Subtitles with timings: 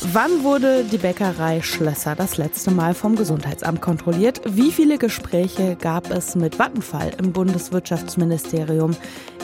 [0.00, 4.40] Wann wurde die Bäckerei Schlösser das letzte Mal vom Gesundheitsamt kontrolliert?
[4.44, 8.96] Wie viele Gespräche gab es mit Vattenfall im Bundeswirtschaftsministerium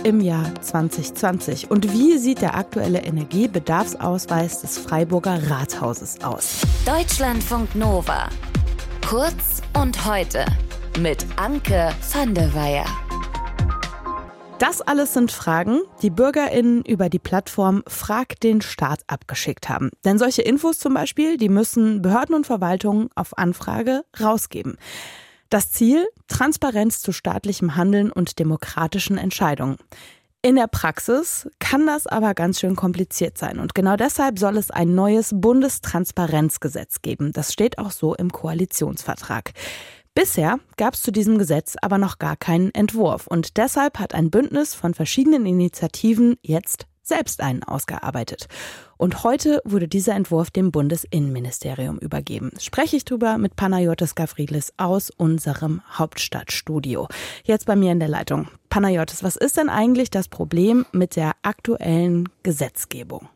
[0.05, 1.73] im Jahr 2020?
[1.73, 6.61] Und wie sieht der aktuelle Energiebedarfsausweis des Freiburger Rathauses aus?
[6.87, 8.29] Deutschlandfunk Nova.
[9.09, 10.45] Kurz und heute
[11.01, 12.87] mit Anke van der Weyer.
[14.59, 19.91] Das alles sind Fragen, die BürgerInnen über die Plattform Frag den Staat abgeschickt haben.
[20.05, 24.77] Denn solche Infos zum Beispiel, die müssen Behörden und Verwaltungen auf Anfrage rausgeben.
[25.51, 26.07] Das Ziel?
[26.29, 29.77] Transparenz zu staatlichem Handeln und demokratischen Entscheidungen.
[30.41, 33.59] In der Praxis kann das aber ganz schön kompliziert sein.
[33.59, 37.33] Und genau deshalb soll es ein neues Bundestransparenzgesetz geben.
[37.33, 39.53] Das steht auch so im Koalitionsvertrag.
[40.17, 44.31] Bisher gab es zu diesem Gesetz aber noch gar keinen Entwurf und deshalb hat ein
[44.31, 48.47] Bündnis von verschiedenen Initiativen jetzt selbst einen ausgearbeitet.
[48.97, 52.53] Und heute wurde dieser Entwurf dem Bundesinnenministerium übergeben.
[52.61, 57.09] Spreche ich drüber mit Panayotis Gavrilis aus unserem Hauptstadtstudio.
[57.43, 58.47] Jetzt bei mir in der Leitung.
[58.71, 63.29] Panayotis, was ist denn eigentlich das Problem mit der aktuellen Gesetzgebung?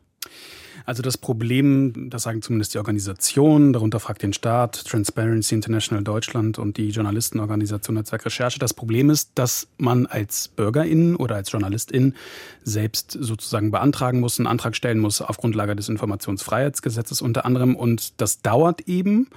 [0.85, 6.59] Also das Problem, das sagen zumindest die Organisationen, darunter fragt den Staat, Transparency International Deutschland
[6.59, 12.15] und die Journalistenorganisation Netzwerk Recherche, das Problem ist, dass man als Bürgerin oder als Journalistin
[12.63, 18.19] selbst sozusagen beantragen muss, einen Antrag stellen muss auf Grundlage des Informationsfreiheitsgesetzes unter anderem und
[18.21, 19.27] das dauert eben.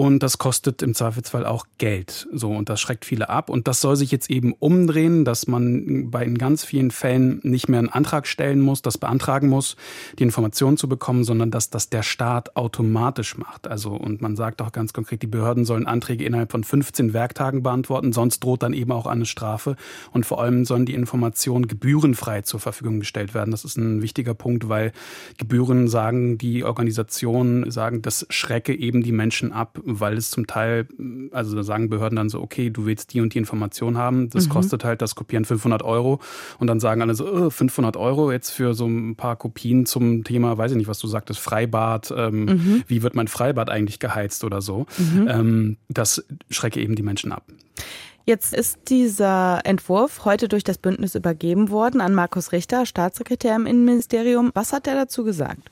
[0.00, 2.26] Und das kostet im Zweifelsfall auch Geld.
[2.32, 3.50] So, und das schreckt viele ab.
[3.50, 7.68] Und das soll sich jetzt eben umdrehen, dass man bei in ganz vielen Fällen nicht
[7.68, 9.76] mehr einen Antrag stellen muss, das beantragen muss,
[10.18, 13.68] die Informationen zu bekommen, sondern dass das der Staat automatisch macht.
[13.68, 17.62] Also, und man sagt auch ganz konkret, die Behörden sollen Anträge innerhalb von 15 Werktagen
[17.62, 19.76] beantworten, sonst droht dann eben auch eine Strafe.
[20.12, 23.50] Und vor allem sollen die Informationen gebührenfrei zur Verfügung gestellt werden.
[23.50, 24.92] Das ist ein wichtiger Punkt, weil
[25.36, 30.86] Gebühren sagen, die Organisationen sagen, das schrecke eben die Menschen ab, weil es zum Teil,
[31.32, 34.46] also da sagen Behörden dann so, okay, du willst die und die Information haben, das
[34.46, 34.52] mhm.
[34.52, 36.20] kostet halt das Kopieren 500 Euro
[36.58, 40.24] und dann sagen alle so, oh, 500 Euro jetzt für so ein paar Kopien zum
[40.24, 42.84] Thema, weiß ich nicht, was du sagtest, Freibad, ähm, mhm.
[42.86, 44.86] wie wird mein Freibad eigentlich geheizt oder so.
[44.98, 45.28] Mhm.
[45.28, 47.44] Ähm, das schrecke eben die Menschen ab.
[48.26, 53.66] Jetzt ist dieser Entwurf heute durch das Bündnis übergeben worden an Markus Richter, Staatssekretär im
[53.66, 54.50] Innenministerium.
[54.54, 55.70] Was hat er dazu gesagt?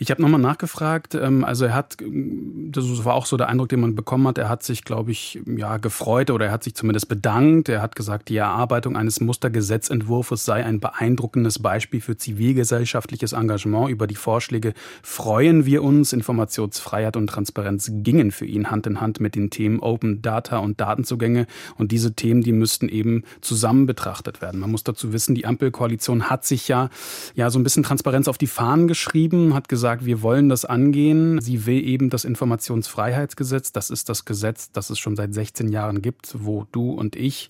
[0.00, 1.14] Ich habe nochmal nachgefragt.
[1.14, 4.38] Ähm, also er hat, das war auch so der Eindruck, den man bekommen hat.
[4.38, 7.68] Er hat sich, glaube ich, ja gefreut oder er hat sich zumindest bedankt.
[7.68, 13.90] Er hat gesagt, die Erarbeitung eines Mustergesetzentwurfs sei ein beeindruckendes Beispiel für zivilgesellschaftliches Engagement.
[13.90, 14.72] Über die Vorschläge
[15.02, 16.12] freuen wir uns.
[16.12, 20.80] Informationsfreiheit und Transparenz gingen für ihn Hand in Hand mit den Themen Open Data und
[20.80, 21.46] Datenzugänge.
[21.76, 24.60] Und diese Themen, die müssten eben zusammen betrachtet werden.
[24.60, 26.88] Man muss dazu wissen, die Ampelkoalition hat sich ja,
[27.34, 30.66] ja so ein bisschen Transparenz auf die Fahnen geschrieben, hat gesagt, gesagt, wir wollen das
[30.66, 31.40] angehen.
[31.40, 33.72] Sie will eben das Informationsfreiheitsgesetz.
[33.72, 37.48] Das ist das Gesetz, das es schon seit 16 Jahren gibt, wo du und ich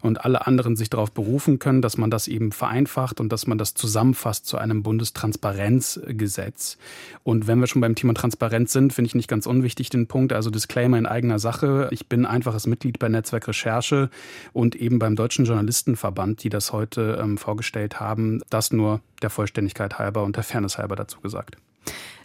[0.00, 3.58] und alle anderen sich darauf berufen können, dass man das eben vereinfacht und dass man
[3.58, 6.78] das zusammenfasst zu einem Bundestransparenzgesetz.
[7.24, 10.32] Und wenn wir schon beim Thema Transparenz sind, finde ich nicht ganz unwichtig den Punkt,
[10.32, 11.88] also Disclaimer in eigener Sache.
[11.90, 14.08] Ich bin einfaches Mitglied bei Netzwerk Recherche
[14.52, 18.40] und eben beim Deutschen Journalistenverband, die das heute ähm, vorgestellt haben.
[18.50, 21.56] Das nur der Vollständigkeit halber und der Fairness halber dazu gesagt.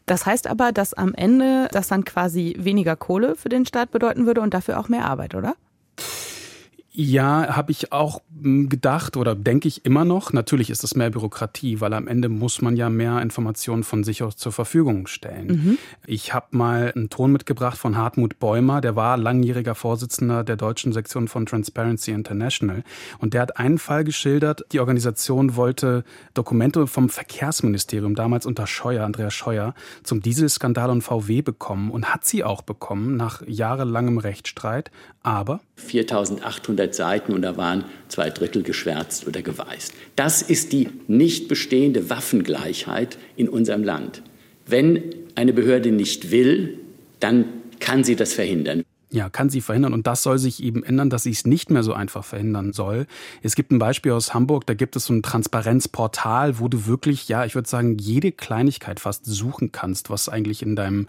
[0.05, 4.25] Das heißt aber, dass am Ende das dann quasi weniger Kohle für den Staat bedeuten
[4.25, 5.55] würde und dafür auch mehr Arbeit, oder?
[6.99, 10.33] Ja, habe ich auch hm, gedacht oder denke ich immer noch.
[10.33, 14.23] Natürlich ist es mehr Bürokratie, weil am Ende muss man ja mehr Informationen von sich
[14.23, 15.47] aus zur Verfügung stellen.
[15.47, 15.77] Mhm.
[16.07, 20.91] Ich habe mal einen Ton mitgebracht von Hartmut Bäumer, der war langjähriger Vorsitzender der deutschen
[20.91, 22.83] Sektion von Transparency International.
[23.19, 24.65] Und der hat einen Fall geschildert.
[24.71, 26.03] Die Organisation wollte
[26.33, 32.25] Dokumente vom Verkehrsministerium, damals unter Scheuer, Andreas Scheuer, zum Dieselskandal und VW bekommen und hat
[32.25, 34.89] sie auch bekommen nach jahrelangem Rechtsstreit.
[35.21, 39.93] Aber 4800 100 Seiten und da waren zwei Drittel geschwärzt oder geweißt.
[40.15, 44.21] Das ist die nicht bestehende Waffengleichheit in unserem Land.
[44.65, 45.03] Wenn
[45.35, 46.79] eine Behörde nicht will,
[47.19, 47.45] dann
[47.79, 49.93] kann sie das verhindern ja, kann sie verhindern.
[49.93, 53.07] Und das soll sich eben ändern, dass sie es nicht mehr so einfach verhindern soll.
[53.41, 57.29] Es gibt ein Beispiel aus Hamburg, da gibt es so ein Transparenzportal, wo du wirklich,
[57.29, 61.07] ja, ich würde sagen, jede Kleinigkeit fast suchen kannst, was eigentlich in deinem,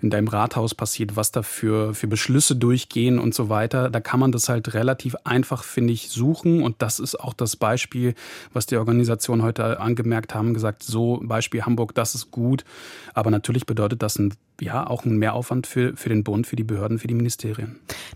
[0.00, 3.90] in deinem Rathaus passiert, was da für, für Beschlüsse durchgehen und so weiter.
[3.90, 6.62] Da kann man das halt relativ einfach, finde ich, suchen.
[6.62, 8.14] Und das ist auch das Beispiel,
[8.52, 12.64] was die Organisation heute angemerkt haben, gesagt, so Beispiel Hamburg, das ist gut.
[13.12, 16.64] Aber natürlich bedeutet das ein ja auch ein Mehraufwand für, für den Bund, für die
[16.64, 17.39] Behörden, für die Ministerien.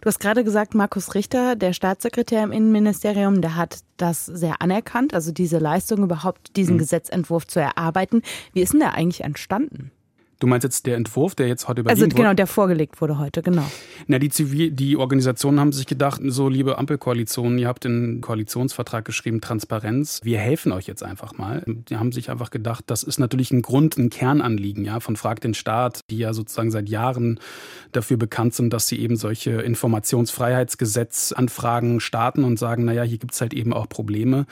[0.00, 5.14] Du hast gerade gesagt, Markus Richter, der Staatssekretär im Innenministerium, der hat das sehr anerkannt,
[5.14, 6.80] also diese Leistung überhaupt, diesen mhm.
[6.80, 8.22] Gesetzentwurf zu erarbeiten.
[8.52, 9.90] Wie ist denn der eigentlich entstanden?
[10.40, 13.42] Du meinst jetzt der Entwurf, der jetzt heute überwiesen Also genau, der vorgelegt wurde heute,
[13.42, 13.68] genau.
[14.06, 19.04] Na, die, Zivil die Organisationen haben sich gedacht, so liebe Ampelkoalitionen, ihr habt den Koalitionsvertrag
[19.04, 21.62] geschrieben, Transparenz, wir helfen euch jetzt einfach mal.
[21.66, 25.40] Die haben sich einfach gedacht, das ist natürlich ein Grund, ein Kernanliegen ja, von Frag
[25.40, 27.38] den Staat, die ja sozusagen seit Jahren
[27.92, 33.40] dafür bekannt sind, dass sie eben solche Informationsfreiheitsgesetzanfragen starten und sagen, naja, hier gibt es
[33.40, 34.46] halt eben auch Probleme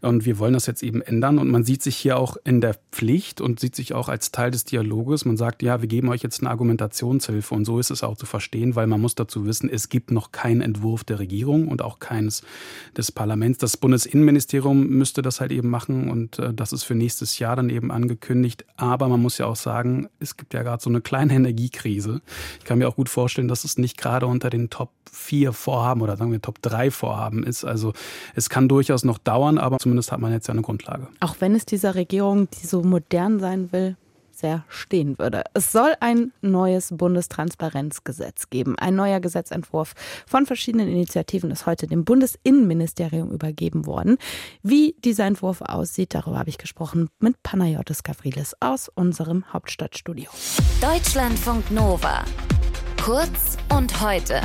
[0.00, 1.38] und wir wollen das jetzt eben ändern.
[1.38, 4.50] Und man sieht sich hier auch in der Pflicht und sieht sich auch als Teil
[4.50, 8.02] des Dialoges man sagt, ja, wir geben euch jetzt eine Argumentationshilfe und so ist es
[8.02, 11.68] auch zu verstehen, weil man muss dazu wissen, es gibt noch keinen Entwurf der Regierung
[11.68, 12.42] und auch keines
[12.96, 13.58] des Parlaments.
[13.58, 17.70] Das Bundesinnenministerium müsste das halt eben machen und äh, das ist für nächstes Jahr dann
[17.70, 18.66] eben angekündigt.
[18.76, 22.20] Aber man muss ja auch sagen, es gibt ja gerade so eine kleine Energiekrise.
[22.58, 26.02] Ich kann mir auch gut vorstellen, dass es nicht gerade unter den Top 4 Vorhaben
[26.02, 27.64] oder sagen wir Top 3 Vorhaben ist.
[27.64, 27.92] Also
[28.34, 31.08] es kann durchaus noch dauern, aber zumindest hat man jetzt ja eine Grundlage.
[31.20, 33.96] Auch wenn es dieser Regierung, die so modern sein will,
[34.38, 35.44] sehr stehen würde.
[35.54, 38.78] Es soll ein neues Bundestransparenzgesetz geben.
[38.78, 39.94] Ein neuer Gesetzentwurf
[40.26, 44.18] von verschiedenen Initiativen ist heute dem Bundesinnenministerium übergeben worden.
[44.62, 50.30] Wie dieser Entwurf aussieht, darüber habe ich gesprochen mit Panayotis Gavrilis aus unserem Hauptstadtstudio.
[50.80, 52.24] Deutschlandfunk Nova.
[53.02, 54.40] Kurz und heute.